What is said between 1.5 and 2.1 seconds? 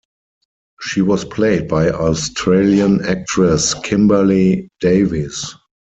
by